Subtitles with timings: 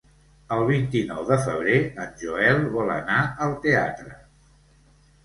[0.53, 4.17] El vint-i-nou de febrer en Joel vol anar al teatre.